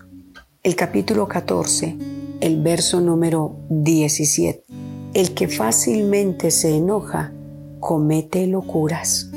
[0.61, 1.97] el capítulo 14,
[2.41, 4.65] el verso número 17,
[5.13, 7.31] el que fácilmente se enoja
[7.79, 9.29] comete locuras.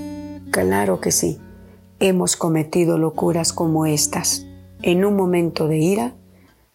[0.50, 1.38] Claro que sí,
[2.00, 4.46] hemos cometido locuras como estas.
[4.82, 6.14] En un momento de ira,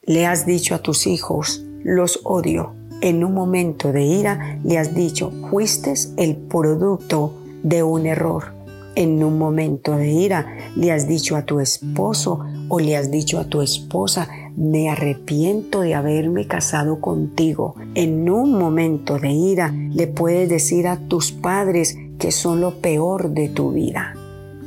[0.03, 2.73] le has dicho a tus hijos, los odio.
[3.01, 8.53] En un momento de ira, le has dicho, fuiste el producto de un error.
[8.95, 13.39] En un momento de ira, le has dicho a tu esposo o le has dicho
[13.39, 17.75] a tu esposa, me arrepiento de haberme casado contigo.
[17.95, 23.29] En un momento de ira, le puedes decir a tus padres que son lo peor
[23.31, 24.13] de tu vida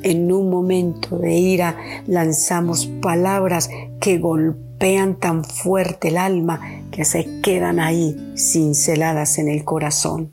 [0.04, 7.40] en un momento de ira lanzamos palabras que golpean tan fuerte el alma que se
[7.40, 10.30] quedan ahí cinceladas en el corazón.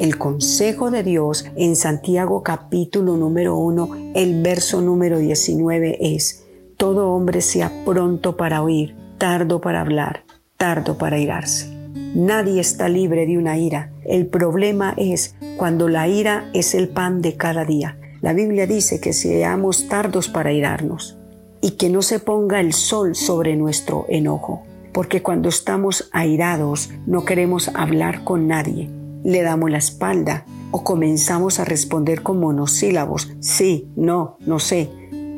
[0.00, 6.44] El consejo de Dios en Santiago capítulo número 1, el verso número 19 es,
[6.76, 10.24] todo hombre sea pronto para oír, tardo para hablar,
[10.56, 11.70] tardo para irarse.
[12.16, 13.92] Nadie está libre de una ira.
[14.04, 19.00] El problema es cuando la ira es el pan de cada día la Biblia dice
[19.00, 21.16] que seamos tardos para irarnos
[21.62, 24.62] y que no se ponga el sol sobre nuestro enojo,
[24.92, 28.90] porque cuando estamos airados no queremos hablar con nadie,
[29.24, 34.88] le damos la espalda o comenzamos a responder con monosílabos, sí, no, no sé.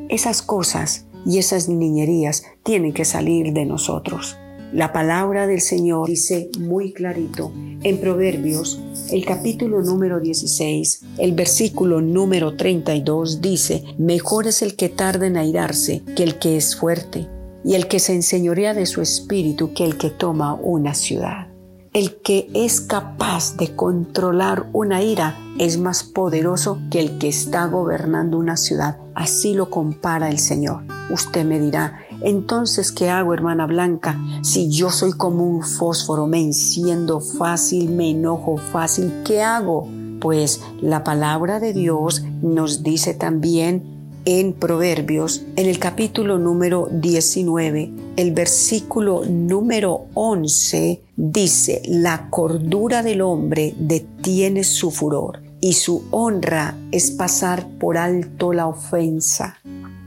[0.08, 4.36] Esas cosas y esas niñerías tienen que salir de nosotros.
[4.72, 12.00] La palabra del Señor dice muy clarito en Proverbios, el capítulo número 16, el versículo
[12.00, 17.28] número 32 dice, mejor es el que tarda en airarse que el que es fuerte,
[17.64, 21.51] y el que se enseñorea de su espíritu que el que toma una ciudad.
[21.92, 27.66] El que es capaz de controlar una ira es más poderoso que el que está
[27.66, 28.96] gobernando una ciudad.
[29.14, 30.84] Así lo compara el Señor.
[31.10, 34.18] Usted me dirá, entonces, ¿qué hago, hermana Blanca?
[34.40, 39.86] Si yo soy como un fósforo, me enciendo fácil, me enojo fácil, ¿qué hago?
[40.18, 43.82] Pues la palabra de Dios nos dice también
[44.24, 53.22] en Proverbios, en el capítulo número 19, el versículo número 11, dice, la cordura del
[53.22, 59.58] hombre detiene su furor y su honra es pasar por alto la ofensa.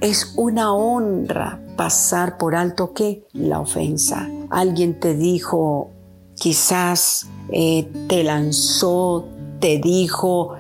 [0.02, 4.30] Es una honra pasar por alto que la ofensa.
[4.50, 5.90] Alguien te dijo,
[6.36, 9.26] quizás eh, te lanzó,
[9.60, 10.56] te dijo,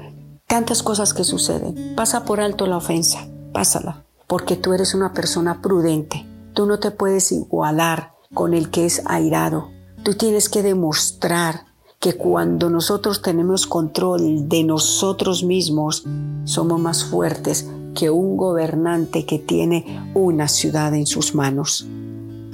[0.47, 1.93] tantas cosas que suceden.
[1.95, 6.25] Pasa por alto la ofensa, pásala, porque tú eres una persona prudente.
[6.55, 9.71] Tú no te puedes igualar con el que es airado.
[10.03, 11.65] Tú tienes que demostrar
[11.99, 16.05] que cuando nosotros tenemos control de nosotros mismos,
[16.45, 21.85] somos más fuertes que un gobernante que tiene una ciudad en sus manos.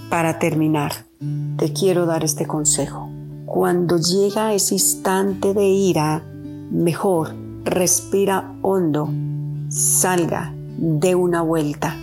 [0.09, 1.05] Para terminar,
[1.57, 3.07] te quiero dar este consejo.
[3.45, 6.25] Cuando llega ese instante de ira,
[6.71, 9.09] mejor respira hondo,
[9.69, 11.95] salga, de una vuelta,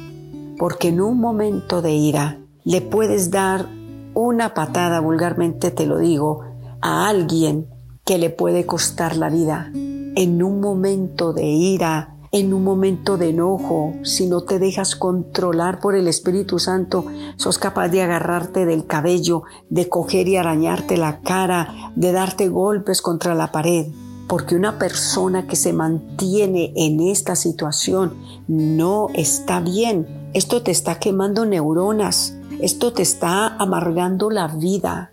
[0.59, 3.67] porque en un momento de ira le puedes dar
[4.15, 6.43] una patada, vulgarmente te lo digo,
[6.81, 7.69] a alguien
[8.05, 9.71] que le puede costar la vida.
[9.75, 15.81] En un momento de ira, en un momento de enojo, si no te dejas controlar
[15.81, 17.07] por el Espíritu Santo,
[17.37, 23.01] sos capaz de agarrarte del cabello, de coger y arañarte la cara, de darte golpes
[23.01, 23.87] contra la pared.
[24.27, 28.15] Porque una persona que se mantiene en esta situación
[28.47, 30.18] no está bien.
[30.35, 32.37] Esto te está quemando neuronas.
[32.61, 35.13] Esto te está amargando la vida.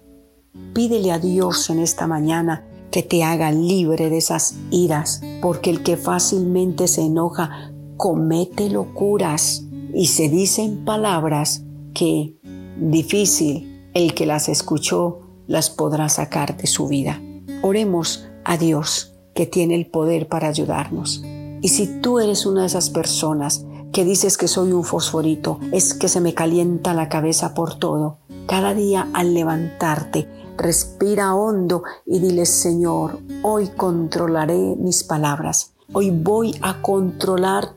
[0.73, 5.83] Pídele a Dios en esta mañana que te haga libre de esas iras, porque el
[5.83, 11.63] que fácilmente se enoja comete locuras y se dicen palabras
[11.93, 12.35] que
[12.77, 17.21] difícil el que las escuchó las podrá sacar de su vida.
[17.61, 21.23] Oremos a Dios que tiene el poder para ayudarnos.
[21.61, 23.65] Y si tú eres una de esas personas
[23.95, 28.17] que dices que soy un fosforito, es que se me calienta la cabeza por todo,
[28.45, 30.27] cada día al levantarte,
[30.57, 35.75] respira hondo y dile, Señor, hoy controlaré mis palabras.
[35.93, 37.69] Hoy voy a controlar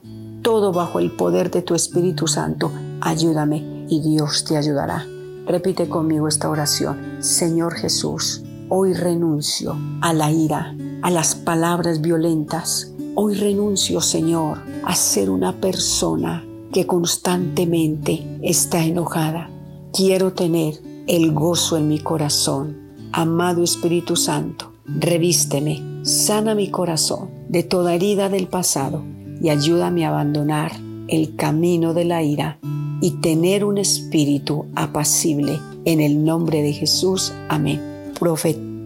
[0.43, 2.73] todo bajo el poder de tu Espíritu Santo.
[3.01, 5.07] Ayúdame y Dios te ayudará.
[5.47, 7.23] Repite conmigo esta oración.
[7.23, 12.93] Señor Jesús, hoy renuncio a la ira, a las palabras violentas.
[13.21, 19.51] Hoy renuncio, Señor, a ser una persona que constantemente está enojada.
[19.93, 20.75] Quiero tener
[21.09, 22.77] el gozo en mi corazón.
[23.11, 29.03] Amado Espíritu Santo, revísteme, sana mi corazón de toda herida del pasado
[29.43, 30.71] y ayúdame a abandonar
[31.09, 32.61] el camino de la ira
[33.01, 35.59] y tener un espíritu apacible.
[35.85, 38.13] En el nombre de Jesús, amén.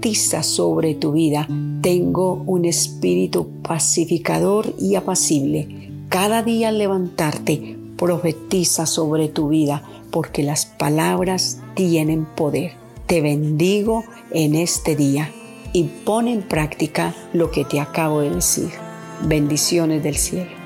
[0.03, 1.47] Profetiza sobre tu vida.
[1.81, 5.93] Tengo un espíritu pacificador y apacible.
[6.09, 12.73] Cada día al levantarte, profetiza sobre tu vida, porque las palabras tienen poder.
[13.07, 14.03] Te bendigo
[14.33, 15.31] en este día
[15.73, 18.71] y pon en práctica lo que te acabo de decir.
[19.25, 20.62] Bendiciones del cielo.